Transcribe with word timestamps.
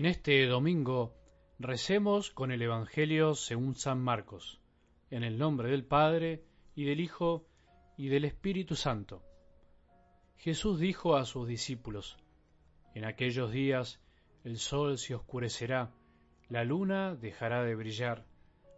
En 0.00 0.06
este 0.06 0.46
domingo 0.46 1.14
recemos 1.58 2.30
con 2.30 2.52
el 2.52 2.62
Evangelio 2.62 3.34
según 3.34 3.74
San 3.74 4.00
Marcos, 4.00 4.58
en 5.10 5.24
el 5.24 5.36
nombre 5.36 5.70
del 5.70 5.84
Padre, 5.84 6.42
y 6.74 6.86
del 6.86 7.00
Hijo, 7.00 7.44
y 7.98 8.08
del 8.08 8.24
Espíritu 8.24 8.76
Santo. 8.76 9.22
Jesús 10.38 10.80
dijo 10.80 11.16
a 11.16 11.26
sus 11.26 11.46
discípulos, 11.46 12.16
En 12.94 13.04
aquellos 13.04 13.52
días 13.52 14.00
el 14.42 14.56
sol 14.56 14.96
se 14.96 15.14
oscurecerá, 15.14 15.92
la 16.48 16.64
luna 16.64 17.14
dejará 17.14 17.62
de 17.62 17.74
brillar, 17.74 18.24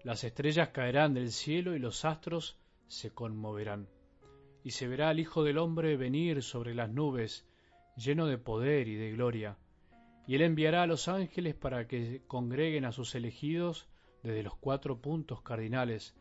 las 0.03 0.25
estrellas 0.25 0.71
caerán 0.71 1.15
del 1.15 1.31
cielo 1.31 1.77
y 1.77 1.79
los 1.79 2.05
astros 2.05 2.59
se 2.89 3.13
conmoverán. 3.13 3.89
Y 4.65 4.73
se 4.73 4.89
verá 4.89 5.11
al 5.11 5.21
Hijo 5.21 5.45
del 5.45 5.59
Hombre 5.59 5.97
venir 5.97 6.43
sobre 6.43 6.75
las 6.75 6.91
nubes, 6.91 7.47
lleno 7.95 8.27
de 8.27 8.39
poder 8.39 8.89
y 8.89 8.97
de 8.97 9.13
gloria 9.13 9.57
y 10.27 10.35
él 10.35 10.43
enviará 10.43 10.83
a 10.83 10.87
los 10.87 11.09
ángeles 11.09 11.55
para 11.55 11.87
que 11.87 12.23
congreguen 12.27 12.85
a 12.85 12.93
sus 12.93 13.15
elegidos 13.15 13.89
desde 14.23 14.43
los 14.43 14.57
cuatro 14.57 15.01
puntos 15.01 15.43
cardinales, 15.43 16.15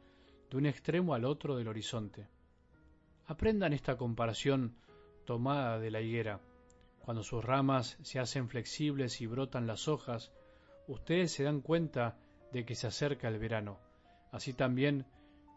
de 0.49 0.57
un 0.57 0.65
extremo 0.65 1.13
al 1.13 1.25
otro 1.25 1.55
del 1.55 1.67
horizonte. 1.67 2.27
Aprendan 3.25 3.73
esta 3.73 3.95
comparación 3.95 4.75
tomada 5.25 5.79
de 5.79 5.91
la 5.91 6.01
higuera. 6.01 6.41
Cuando 6.99 7.23
sus 7.23 7.43
ramas 7.43 7.97
se 8.01 8.19
hacen 8.19 8.49
flexibles 8.49 9.21
y 9.21 9.27
brotan 9.27 9.67
las 9.67 9.87
hojas, 9.87 10.31
ustedes 10.87 11.31
se 11.31 11.43
dan 11.43 11.61
cuenta 11.61 12.17
de 12.51 12.65
que 12.65 12.75
se 12.75 12.87
acerca 12.87 13.27
el 13.27 13.39
verano. 13.39 13.79
Así 14.31 14.53
también, 14.53 15.05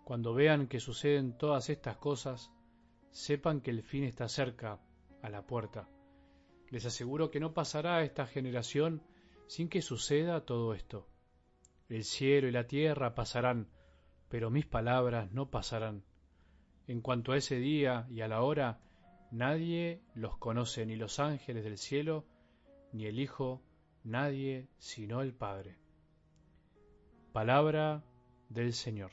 cuando 0.04 0.34
vean 0.34 0.68
que 0.68 0.80
suceden 0.80 1.36
todas 1.36 1.70
estas 1.70 1.96
cosas, 1.96 2.50
sepan 3.10 3.60
que 3.60 3.70
el 3.70 3.82
fin 3.82 4.04
está 4.04 4.28
cerca, 4.28 4.78
a 5.22 5.30
la 5.30 5.46
puerta. 5.46 5.88
Les 6.74 6.84
aseguro 6.86 7.30
que 7.30 7.38
no 7.38 7.54
pasará 7.54 8.02
esta 8.02 8.26
generación 8.26 9.00
sin 9.46 9.68
que 9.68 9.80
suceda 9.80 10.44
todo 10.44 10.74
esto. 10.74 11.06
El 11.88 12.02
cielo 12.02 12.48
y 12.48 12.50
la 12.50 12.66
tierra 12.66 13.14
pasarán, 13.14 13.68
pero 14.28 14.50
mis 14.50 14.66
palabras 14.66 15.30
no 15.30 15.52
pasarán. 15.52 16.02
En 16.88 17.00
cuanto 17.00 17.30
a 17.30 17.36
ese 17.36 17.58
día 17.58 18.08
y 18.10 18.22
a 18.22 18.26
la 18.26 18.42
hora, 18.42 18.80
nadie 19.30 20.02
los 20.16 20.36
conoce, 20.36 20.84
ni 20.84 20.96
los 20.96 21.20
ángeles 21.20 21.62
del 21.62 21.78
cielo, 21.78 22.24
ni 22.90 23.06
el 23.06 23.20
Hijo, 23.20 23.62
nadie 24.02 24.66
sino 24.78 25.22
el 25.22 25.32
Padre. 25.32 25.78
Palabra 27.32 28.02
del 28.48 28.72
Señor. 28.72 29.12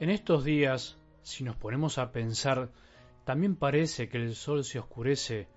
En 0.00 0.10
estos 0.10 0.44
días, 0.44 0.96
si 1.22 1.42
nos 1.42 1.56
ponemos 1.56 1.98
a 1.98 2.12
pensar, 2.12 2.70
también 3.24 3.56
parece 3.56 4.08
que 4.08 4.18
el 4.18 4.36
sol 4.36 4.62
se 4.62 4.78
oscurece 4.78 5.48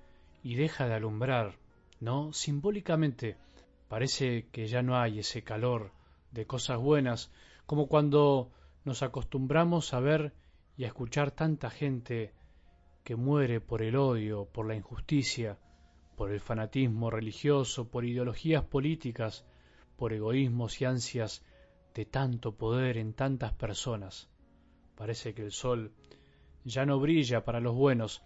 y 0.42 0.56
deja 0.56 0.88
de 0.88 0.96
alumbrar, 0.96 1.60
¿no? 2.00 2.34
Simbólicamente, 2.34 3.38
parece 3.88 4.48
que 4.52 4.66
ya 4.66 4.82
no 4.82 4.98
hay 4.98 5.20
ese 5.20 5.44
calor 5.44 5.92
de 6.32 6.48
cosas 6.48 6.80
buenas, 6.80 7.32
como 7.68 7.88
cuando 7.88 8.50
nos 8.84 9.04
acostumbramos 9.04 9.94
a 9.94 10.00
ver 10.00 10.34
y 10.76 10.86
a 10.86 10.88
escuchar 10.88 11.30
tanta 11.30 11.70
gente 11.70 12.34
que 13.04 13.16
muere 13.16 13.62
por 13.62 13.84
el 13.84 13.96
odio, 13.96 14.46
por 14.46 14.68
la 14.68 14.76
injusticia, 14.76 15.60
por 16.18 16.32
el 16.32 16.40
fanatismo 16.40 17.12
religioso, 17.12 17.92
por 17.92 18.06
ideologías 18.06 18.64
políticas, 18.64 19.46
por 19.98 20.14
egoísmos 20.14 20.82
y 20.82 20.86
ansias 20.86 21.46
de 21.94 22.06
tanto 22.06 22.56
poder 22.56 22.98
en 22.98 23.14
tantas 23.14 23.54
personas. 23.54 24.31
Parece 25.02 25.34
que 25.34 25.42
el 25.42 25.52
sol 25.52 25.92
ya 26.64 26.86
no 26.86 27.00
brilla 27.00 27.44
para 27.44 27.60
los 27.60 27.74
buenos. 27.74 28.22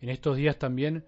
En 0.00 0.08
estos 0.08 0.36
días 0.36 0.58
también 0.58 1.04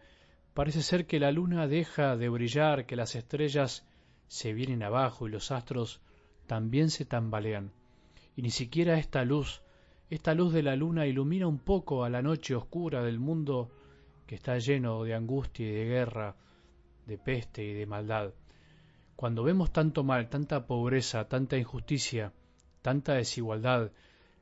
parece 0.55 0.81
ser 0.81 1.09
que 1.09 1.19
la 1.19 1.33
luna 1.33 1.67
deja 1.67 2.17
de 2.17 2.29
brillar, 2.29 2.87
que 2.87 2.95
las 2.95 3.17
estrellas 3.17 3.85
se 4.29 4.53
vienen 4.53 4.85
abajo 4.85 5.27
y 5.27 5.33
los 5.33 5.51
astros 5.51 6.01
también 6.47 6.89
se 6.89 7.05
tambalean. 7.05 7.73
Y 8.37 8.43
ni 8.43 8.51
siquiera 8.51 8.97
esta 8.97 9.25
luz, 9.25 9.61
esta 10.09 10.35
luz 10.35 10.53
de 10.53 10.63
la 10.63 10.77
luna 10.77 11.05
ilumina 11.05 11.49
un 11.49 11.59
poco 11.59 12.05
a 12.05 12.11
la 12.11 12.23
noche 12.23 12.55
oscura 12.55 13.03
del 13.03 13.19
mundo 13.19 13.73
que 14.25 14.37
está 14.37 14.57
lleno 14.59 15.03
de 15.03 15.15
angustia 15.15 15.67
y 15.67 15.73
de 15.73 15.85
guerra, 15.85 16.37
de 17.07 17.19
peste 17.19 17.65
y 17.65 17.73
de 17.73 17.87
maldad. 17.87 18.35
Cuando 19.17 19.43
vemos 19.43 19.73
tanto 19.73 20.05
mal, 20.05 20.29
tanta 20.29 20.65
pobreza, 20.69 21.27
tanta 21.27 21.57
injusticia, 21.57 22.33
tanta 22.83 23.15
desigualdad, 23.15 23.91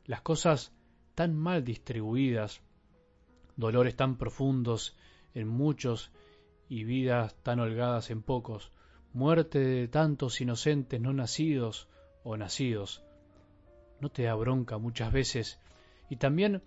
las 0.06 0.22
cosas 0.22 0.72
tan 1.15 1.37
mal 1.37 1.65
distribuidas, 1.65 2.62
dolores 3.56 3.97
tan 3.97 4.17
profundos 4.17 4.97
en 5.34 5.49
muchos 5.49 6.12
y 6.69 6.84
vidas 6.84 7.34
tan 7.43 7.61
holgadas 7.61 8.11
en 8.11 8.22
pocos, 8.22 8.72
muerte 9.12 9.59
de 9.59 9.89
tantos 9.89 10.41
inocentes 10.41 11.00
no 11.00 11.12
nacidos 11.12 11.89
o 12.22 12.37
nacidos. 12.37 13.03
¿No 14.00 14.11
te 14.11 14.25
da 14.25 14.34
bronca 14.34 14.78
muchas 14.78 15.12
veces? 15.12 15.59
Y 16.11 16.16
también 16.16 16.62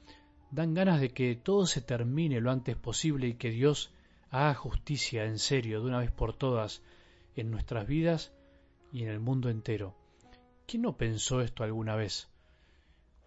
dan 0.52 0.74
ganas 0.74 1.00
de 1.00 1.10
que 1.10 1.36
todo 1.36 1.66
se 1.66 1.82
termine 1.82 2.42
lo 2.42 2.52
antes 2.52 2.76
posible 2.76 3.28
y 3.28 3.36
que 3.36 3.52
Dios 3.52 3.94
haga 4.32 4.54
justicia 4.54 5.26
en 5.26 5.40
serio 5.40 5.82
de 5.82 5.88
una 5.88 6.00
vez 6.00 6.12
por 6.12 6.34
todas 6.34 6.82
en 7.36 7.52
nuestras 7.52 7.88
vidas 7.88 8.34
y 8.92 9.04
en 9.04 9.10
el 9.10 9.20
mundo 9.20 9.50
entero. 9.50 9.96
¿Quién 10.66 10.84
no 10.84 10.98
pensó 10.98 11.42
esto 11.42 11.64
alguna 11.64 11.96
vez? 11.96 12.29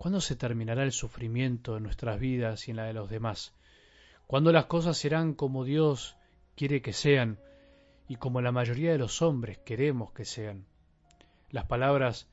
¿Cuándo 0.03 0.21
se 0.21 0.35
terminará 0.35 0.83
el 0.83 0.91
sufrimiento 0.91 1.77
en 1.77 1.85
nuestras 1.85 2.19
vidas 2.19 2.67
y 2.67 2.73
en 2.73 2.79
la 2.79 2.87
de 2.87 2.93
los 2.93 3.09
demás? 3.09 3.55
¿Cuándo 4.27 4.51
las 4.51 4.65
cosas 4.67 4.97
serán 4.99 5.33
como 5.33 5.63
Dios 5.63 6.17
quiere 6.57 6.83
que 6.83 6.93
sean 6.93 7.39
y 8.09 8.17
como 8.17 8.41
la 8.41 8.51
mayoría 8.51 8.91
de 8.91 8.99
los 8.99 9.23
hombres 9.23 9.59
queremos 9.59 10.11
que 10.11 10.25
sean? 10.25 10.67
Las 11.51 11.67
palabras 11.67 12.29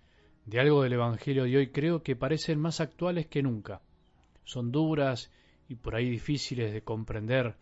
de 0.48 0.60
algo 0.60 0.82
del 0.82 0.94
Evangelio 0.94 1.44
de 1.44 1.58
hoy 1.58 1.72
creo 1.72 2.02
que 2.02 2.16
parecen 2.16 2.60
más 2.60 2.82
actuales 2.82 3.28
que 3.28 3.44
nunca. 3.44 3.84
Son 4.46 4.72
duras 4.72 5.30
y 5.68 5.76
por 5.76 5.96
ahí 5.96 6.10
difíciles 6.10 6.74
de 6.74 6.82
comprender, 6.82 7.56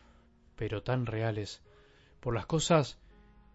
pero 0.55 0.83
tan 0.83 1.05
reales, 1.05 1.61
por 2.21 2.33
las 2.33 2.45
cosas 2.45 2.97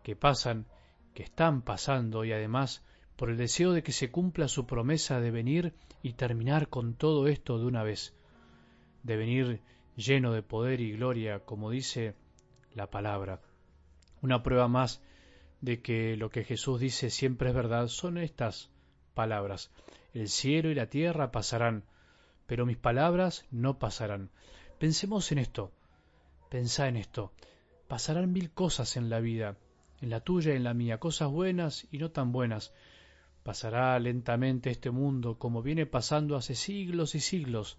que 0.02 0.16
pasan, 0.16 0.66
que 1.14 1.22
están 1.22 1.62
pasando 1.62 2.26
y 2.26 2.32
además 2.32 2.84
por 3.16 3.30
el 3.30 3.36
deseo 3.36 3.72
de 3.72 3.82
que 3.82 3.92
se 3.92 4.10
cumpla 4.10 4.48
su 4.48 4.66
promesa 4.66 5.20
de 5.20 5.30
venir 5.30 5.74
y 6.02 6.14
terminar 6.14 6.68
con 6.68 6.94
todo 6.94 7.28
esto 7.28 7.58
de 7.58 7.66
una 7.66 7.82
vez, 7.82 8.14
de 9.02 9.16
venir 9.16 9.60
lleno 9.96 10.32
de 10.32 10.42
poder 10.42 10.80
y 10.80 10.92
gloria, 10.92 11.40
como 11.40 11.70
dice 11.70 12.14
la 12.74 12.90
palabra. 12.90 13.40
Una 14.22 14.42
prueba 14.42 14.68
más 14.68 15.02
de 15.60 15.80
que 15.80 16.16
lo 16.16 16.30
que 16.30 16.44
Jesús 16.44 16.80
dice 16.80 17.10
siempre 17.10 17.50
es 17.50 17.54
verdad 17.54 17.88
son 17.88 18.18
estas 18.18 18.70
palabras. 19.14 19.70
El 20.12 20.28
cielo 20.28 20.70
y 20.70 20.74
la 20.74 20.86
tierra 20.86 21.30
pasarán, 21.30 21.84
pero 22.46 22.66
mis 22.66 22.76
palabras 22.76 23.46
no 23.50 23.78
pasarán. 23.78 24.30
Pensemos 24.78 25.30
en 25.32 25.38
esto, 25.38 25.72
pensá 26.50 26.88
en 26.88 26.96
esto. 26.96 27.32
Pasarán 27.88 28.32
mil 28.32 28.50
cosas 28.50 28.96
en 28.96 29.10
la 29.10 29.20
vida, 29.20 29.56
en 30.00 30.10
la 30.10 30.20
tuya 30.20 30.52
y 30.52 30.56
en 30.56 30.64
la 30.64 30.74
mía, 30.74 30.98
cosas 30.98 31.30
buenas 31.30 31.86
y 31.90 31.98
no 31.98 32.10
tan 32.10 32.32
buenas, 32.32 32.72
Pasará 33.42 33.98
lentamente 33.98 34.70
este 34.70 34.90
mundo 34.90 35.38
como 35.38 35.62
viene 35.62 35.86
pasando 35.86 36.36
hace 36.36 36.54
siglos 36.54 37.14
y 37.14 37.20
siglos. 37.20 37.78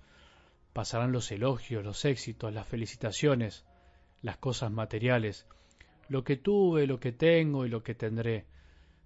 Pasarán 0.74 1.12
los 1.12 1.32
elogios, 1.32 1.84
los 1.84 2.04
éxitos, 2.06 2.54
las 2.54 2.68
felicitaciones, 2.68 3.64
las 4.22 4.38
cosas 4.38 4.72
materiales, 4.72 5.46
lo 6.10 6.24
que 6.24 6.36
tuve, 6.36 6.88
lo 6.88 7.00
que 7.00 7.12
tengo 7.12 7.66
y 7.66 7.70
lo 7.70 7.84
que 7.84 7.96
tendré. 7.96 8.46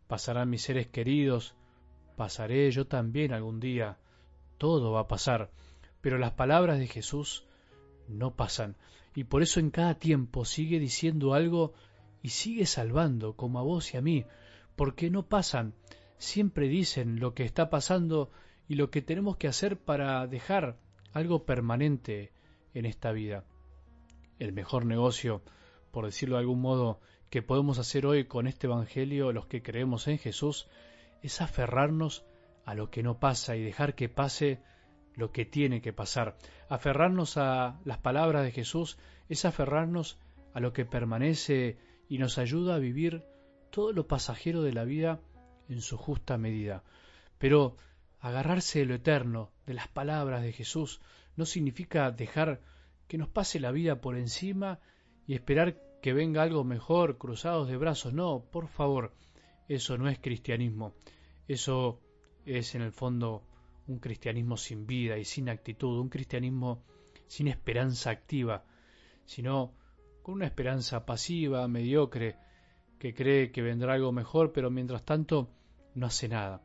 Pasarán 0.07 0.49
mis 0.49 0.63
seres 0.63 0.87
queridos, 0.87 1.55
pasaré 2.15 2.71
yo 2.71 2.87
también 2.87 3.33
algún 3.33 3.59
día. 3.59 3.97
Todo 4.57 4.93
va 4.93 5.01
a 5.01 5.07
pasar, 5.07 5.51
pero 6.01 6.17
las 6.17 6.31
palabras 6.31 6.79
de 6.79 6.87
Jesús 6.87 7.45
no 8.07 8.35
pasan, 8.35 8.75
y 9.13 9.25
por 9.25 9.41
eso 9.43 9.59
en 9.59 9.69
cada 9.69 9.95
tiempo 9.95 10.45
sigue 10.45 10.79
diciendo 10.79 11.33
algo 11.33 11.73
y 12.23 12.29
sigue 12.29 12.65
salvando, 12.65 13.33
como 13.35 13.59
a 13.59 13.63
vos 13.63 13.93
y 13.93 13.97
a 13.97 14.01
mí, 14.01 14.25
porque 14.75 15.09
no 15.09 15.23
pasan, 15.23 15.73
siempre 16.17 16.67
dicen 16.67 17.19
lo 17.19 17.33
que 17.33 17.43
está 17.43 17.69
pasando 17.69 18.31
y 18.67 18.75
lo 18.75 18.89
que 18.89 19.01
tenemos 19.01 19.37
que 19.37 19.47
hacer 19.47 19.77
para 19.77 20.25
dejar 20.27 20.77
algo 21.13 21.45
permanente 21.45 22.31
en 22.73 22.85
esta 22.85 23.11
vida. 23.11 23.45
El 24.39 24.53
mejor 24.53 24.85
negocio, 24.85 25.41
por 25.91 26.05
decirlo 26.05 26.35
de 26.35 26.41
algún 26.41 26.61
modo, 26.61 26.99
que 27.29 27.41
podemos 27.41 27.79
hacer 27.79 28.05
hoy 28.05 28.25
con 28.25 28.47
este 28.47 28.67
Evangelio, 28.67 29.31
los 29.31 29.47
que 29.47 29.61
creemos 29.61 30.07
en 30.07 30.17
Jesús, 30.17 30.67
es 31.21 31.41
aferrarnos 31.41 32.25
a 32.65 32.73
lo 32.75 32.89
que 32.89 33.03
no 33.03 33.19
pasa 33.19 33.55
y 33.55 33.63
dejar 33.63 33.95
que 33.95 34.09
pase 34.09 34.59
lo 35.15 35.31
que 35.31 35.45
tiene 35.45 35.81
que 35.81 35.93
pasar. 35.93 36.37
Aferrarnos 36.69 37.37
a 37.37 37.79
las 37.83 37.97
palabras 37.97 38.43
de 38.43 38.51
Jesús 38.51 38.97
es 39.29 39.45
aferrarnos 39.45 40.19
a 40.53 40.59
lo 40.59 40.73
que 40.73 40.85
permanece 40.85 41.77
y 42.07 42.19
nos 42.19 42.37
ayuda 42.37 42.75
a 42.75 42.79
vivir 42.79 43.23
todo 43.71 43.91
lo 43.91 44.07
pasajero 44.07 44.61
de 44.61 44.73
la 44.73 44.83
vida 44.83 45.19
en 45.69 45.81
su 45.81 45.97
justa 45.97 46.37
medida. 46.37 46.83
Pero 47.37 47.75
agarrarse 48.19 48.79
de 48.79 48.85
lo 48.85 48.95
eterno, 48.95 49.51
de 49.65 49.73
las 49.73 49.87
palabras 49.87 50.41
de 50.41 50.53
Jesús, 50.53 51.01
no 51.35 51.45
significa 51.45 52.11
dejar 52.11 52.61
que 53.07 53.17
nos 53.17 53.29
pase 53.29 53.59
la 53.59 53.71
vida 53.71 54.01
por 54.01 54.17
encima 54.17 54.79
y 55.25 55.33
esperar 55.33 55.77
que 56.01 56.13
venga 56.13 56.41
algo 56.41 56.63
mejor 56.63 57.17
cruzados 57.17 57.67
de 57.67 57.77
brazos. 57.77 58.13
No, 58.13 58.45
por 58.51 58.67
favor, 58.67 59.13
eso 59.67 59.97
no 59.97 60.09
es 60.09 60.19
cristianismo. 60.19 60.93
Eso 61.47 62.01
es 62.45 62.75
en 62.75 62.81
el 62.81 62.91
fondo 62.91 63.43
un 63.87 63.99
cristianismo 63.99 64.57
sin 64.57 64.85
vida 64.85 65.17
y 65.17 65.25
sin 65.25 65.49
actitud, 65.49 65.99
un 65.99 66.09
cristianismo 66.09 66.83
sin 67.27 67.47
esperanza 67.47 68.09
activa, 68.09 68.65
sino 69.25 69.73
con 70.21 70.35
una 70.35 70.45
esperanza 70.45 71.05
pasiva, 71.05 71.67
mediocre, 71.67 72.37
que 72.99 73.13
cree 73.13 73.51
que 73.51 73.61
vendrá 73.61 73.93
algo 73.93 74.11
mejor, 74.11 74.51
pero 74.51 74.69
mientras 74.69 75.03
tanto 75.03 75.49
no 75.93 76.07
hace 76.07 76.27
nada. 76.27 76.61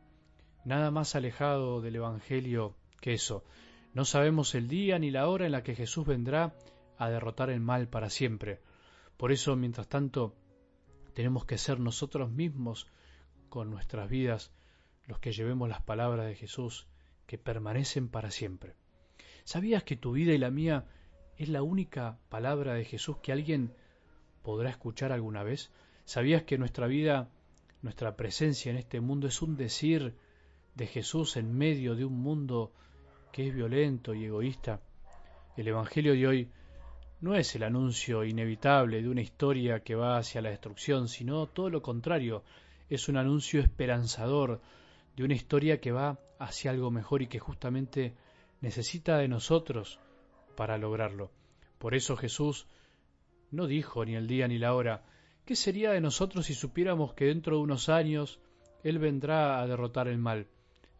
Nada 0.65 0.91
más 0.91 1.15
alejado 1.15 1.81
del 1.81 1.97
Evangelio 1.97 2.75
que 3.01 3.13
eso. 3.13 3.43
No 3.93 4.05
sabemos 4.05 4.55
el 4.55 4.67
día 4.67 4.97
ni 4.97 5.11
la 5.11 5.27
hora 5.27 5.45
en 5.45 5.51
la 5.51 5.63
que 5.63 5.75
Jesús 5.75 6.05
vendrá 6.05 6.55
a 6.97 7.09
derrotar 7.09 7.49
el 7.49 7.59
mal 7.59 7.87
para 7.87 8.09
siempre. 8.09 8.61
Por 9.17 9.31
eso, 9.31 9.55
mientras 9.55 9.87
tanto, 9.87 10.35
tenemos 11.13 11.45
que 11.45 11.57
ser 11.57 11.79
nosotros 11.79 12.31
mismos 12.31 12.87
con 13.49 13.69
nuestras 13.69 14.09
vidas 14.09 14.51
los 15.05 15.19
que 15.19 15.31
llevemos 15.31 15.69
las 15.69 15.81
palabras 15.81 16.25
de 16.27 16.35
Jesús 16.35 16.87
que 17.25 17.37
permanecen 17.37 18.09
para 18.09 18.31
siempre. 18.31 18.75
¿Sabías 19.43 19.83
que 19.83 19.97
tu 19.97 20.13
vida 20.13 20.33
y 20.33 20.37
la 20.37 20.49
mía 20.49 20.85
es 21.37 21.49
la 21.49 21.61
única 21.61 22.19
palabra 22.29 22.73
de 22.73 22.85
Jesús 22.85 23.17
que 23.17 23.31
alguien 23.31 23.75
podrá 24.41 24.69
escuchar 24.69 25.11
alguna 25.11 25.43
vez? 25.43 25.71
¿Sabías 26.05 26.43
que 26.43 26.57
nuestra 26.57 26.87
vida, 26.87 27.29
nuestra 27.81 28.15
presencia 28.15 28.69
en 28.69 28.77
este 28.77 28.99
mundo 28.99 29.27
es 29.27 29.41
un 29.41 29.55
decir 29.55 30.15
de 30.75 30.87
Jesús 30.87 31.37
en 31.37 31.57
medio 31.57 31.95
de 31.95 32.03
un 32.03 32.19
mundo 32.19 32.73
que 33.31 33.47
es 33.47 33.55
violento 33.55 34.13
y 34.13 34.25
egoísta? 34.25 34.81
El 35.55 35.67
Evangelio 35.69 36.13
de 36.13 36.27
hoy 36.27 36.51
no 37.21 37.35
es 37.35 37.55
el 37.55 37.63
anuncio 37.63 38.25
inevitable 38.25 39.01
de 39.01 39.07
una 39.07 39.21
historia 39.21 39.79
que 39.79 39.95
va 39.95 40.17
hacia 40.17 40.41
la 40.41 40.49
destrucción, 40.49 41.07
sino 41.07 41.47
todo 41.47 41.69
lo 41.69 41.81
contrario, 41.81 42.43
es 42.89 43.07
un 43.07 43.15
anuncio 43.15 43.61
esperanzador 43.61 44.59
de 45.15 45.23
una 45.23 45.35
historia 45.35 45.79
que 45.79 45.93
va 45.93 46.19
hacia 46.37 46.71
algo 46.71 46.91
mejor 46.91 47.21
y 47.21 47.27
que 47.27 47.39
justamente 47.39 48.13
necesita 48.59 49.17
de 49.17 49.29
nosotros 49.29 50.01
para 50.57 50.77
lograrlo. 50.77 51.31
Por 51.77 51.95
eso 51.95 52.17
Jesús 52.17 52.67
no 53.51 53.67
dijo 53.67 54.03
ni 54.03 54.15
el 54.15 54.27
día 54.27 54.49
ni 54.49 54.57
la 54.57 54.73
hora, 54.73 55.03
¿qué 55.45 55.55
sería 55.55 55.91
de 55.91 56.01
nosotros 56.01 56.45
si 56.45 56.53
supiéramos 56.53 57.13
que 57.13 57.25
dentro 57.25 57.57
de 57.57 57.63
unos 57.63 57.89
años 57.89 58.39
Él 58.83 58.99
vendrá 58.99 59.61
a 59.61 59.67
derrotar 59.67 60.07
el 60.07 60.17
mal? 60.17 60.47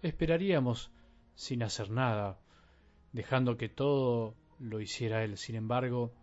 Esperaríamos 0.02 0.92
sin 1.36 1.64
hacer 1.64 1.90
nada, 1.90 2.40
dejando 3.12 3.58
que 3.58 3.70
todo 3.70 4.36
lo 4.60 4.82
hiciera 4.82 5.24
Él. 5.24 5.38
Sin 5.38 5.56
embargo, 5.56 6.14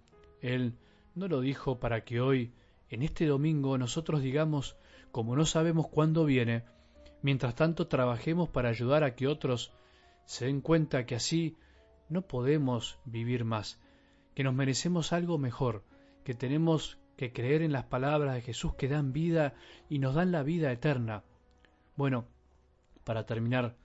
Él 0.41 0.75
no 1.15 1.29
lo 1.29 1.41
dijo 1.41 1.81
para 1.81 2.05
que 2.05 2.21
hoy, 2.21 2.53
en 2.89 3.03
este 3.03 3.27
domingo, 3.27 3.79
nosotros 3.79 4.23
digamos, 4.23 4.77
como 5.11 5.37
no 5.37 5.45
sabemos 5.45 5.89
cuándo 5.89 6.25
viene, 6.25 6.65
Mientras 7.23 7.55
tanto, 7.55 7.87
trabajemos 7.87 8.49
para 8.49 8.71
ayudar 8.71 9.05
a 9.05 9.15
que 9.15 9.27
otros 9.27 9.73
se 10.25 10.47
den 10.47 10.61
cuenta 10.61 11.05
que 11.05 11.15
así 11.15 11.57
no 12.09 12.23
podemos 12.23 12.99
vivir 13.05 13.45
más, 13.45 13.79
que 14.35 14.43
nos 14.43 14.55
merecemos 14.55 15.13
algo 15.13 15.37
mejor, 15.37 15.85
que 16.25 16.35
tenemos 16.35 16.99
que 17.21 17.35
creer 17.35 17.61
en 17.61 17.73
las 17.73 17.85
palabras 17.85 18.35
de 18.35 18.41
Jesús 18.41 18.77
que 18.77 18.89
dan 18.89 19.13
vida 19.13 19.53
y 19.91 19.99
nos 19.99 20.15
dan 20.15 20.33
la 20.33 20.43
vida 20.43 20.73
eterna. 20.73 21.23
Bueno, 21.95 22.25
para 23.05 23.27
terminar, 23.27 23.77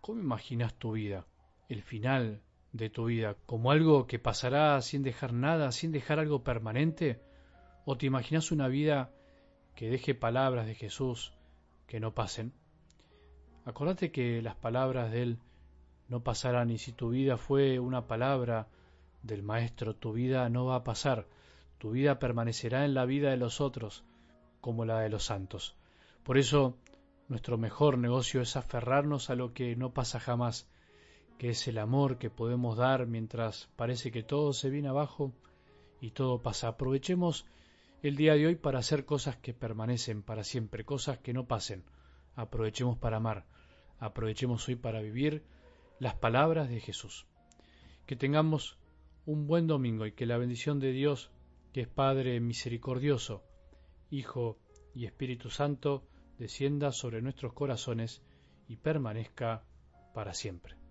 ¿cómo 0.00 0.20
imaginas 0.20 0.74
tu 0.74 0.90
vida, 0.90 1.24
el 1.68 1.82
final 1.82 2.42
de 2.72 2.90
tu 2.90 3.04
vida, 3.04 3.36
como 3.46 3.70
algo 3.70 4.08
que 4.08 4.18
pasará 4.18 4.82
sin 4.82 5.04
dejar 5.04 5.32
nada, 5.32 5.70
sin 5.70 5.92
dejar 5.92 6.18
algo 6.18 6.42
permanente? 6.42 7.20
¿O 7.84 7.96
te 7.96 8.06
imaginas 8.06 8.50
una 8.50 8.66
vida 8.66 9.12
que 9.76 9.88
deje 9.88 10.16
palabras 10.16 10.66
de 10.66 10.74
Jesús 10.74 11.32
que 11.86 12.00
no 12.00 12.12
pasen? 12.12 12.52
Acordate 13.64 14.10
que 14.10 14.42
las 14.42 14.56
palabras 14.56 15.12
de 15.12 15.22
Él 15.22 15.38
no 16.08 16.24
pasarán 16.24 16.72
y 16.72 16.78
si 16.78 16.90
tu 16.90 17.10
vida 17.10 17.36
fue 17.36 17.78
una 17.78 18.08
palabra 18.08 18.66
del 19.22 19.44
Maestro, 19.44 19.94
tu 19.94 20.12
vida 20.12 20.48
no 20.48 20.64
va 20.64 20.74
a 20.74 20.82
pasar, 20.82 21.28
tu 21.84 21.90
vida 21.90 22.18
permanecerá 22.18 22.86
en 22.86 22.94
la 22.94 23.04
vida 23.04 23.28
de 23.28 23.36
los 23.36 23.60
otros 23.60 24.04
como 24.62 24.86
la 24.86 25.00
de 25.00 25.10
los 25.10 25.24
santos. 25.24 25.76
Por 26.22 26.38
eso 26.38 26.78
nuestro 27.28 27.58
mejor 27.58 27.98
negocio 27.98 28.40
es 28.40 28.56
aferrarnos 28.56 29.28
a 29.28 29.34
lo 29.34 29.52
que 29.52 29.76
no 29.76 29.92
pasa 29.92 30.18
jamás, 30.18 30.66
que 31.36 31.50
es 31.50 31.68
el 31.68 31.76
amor 31.76 32.16
que 32.16 32.30
podemos 32.30 32.78
dar 32.78 33.06
mientras 33.06 33.68
parece 33.76 34.10
que 34.10 34.22
todo 34.22 34.54
se 34.54 34.70
viene 34.70 34.88
abajo 34.88 35.34
y 36.00 36.12
todo 36.12 36.40
pasa. 36.40 36.68
Aprovechemos 36.68 37.44
el 38.02 38.16
día 38.16 38.32
de 38.32 38.46
hoy 38.46 38.54
para 38.54 38.78
hacer 38.78 39.04
cosas 39.04 39.36
que 39.36 39.52
permanecen 39.52 40.22
para 40.22 40.42
siempre, 40.42 40.86
cosas 40.86 41.18
que 41.18 41.34
no 41.34 41.46
pasen. 41.46 41.84
Aprovechemos 42.34 42.96
para 42.96 43.18
amar 43.18 43.44
aprovechemos 43.98 44.66
hoy 44.68 44.76
para 44.76 45.02
vivir 45.02 45.44
las 45.98 46.14
palabras 46.14 46.70
de 46.70 46.80
Jesús. 46.80 47.26
Que 48.06 48.16
tengamos 48.16 48.78
un 49.26 49.46
buen 49.46 49.66
domingo 49.66 50.06
y 50.06 50.12
que 50.12 50.24
la 50.24 50.38
bendición 50.38 50.80
de 50.80 50.92
Dios, 50.92 51.30
que 51.74 51.80
es 51.80 51.88
Padre 51.88 52.38
misericordioso, 52.38 53.42
Hijo 54.08 54.60
y 54.94 55.06
Espíritu 55.06 55.50
Santo, 55.50 56.06
descienda 56.38 56.92
sobre 56.92 57.20
nuestros 57.20 57.52
corazones 57.52 58.22
y 58.68 58.76
permanezca 58.76 59.64
para 60.14 60.34
siempre. 60.34 60.83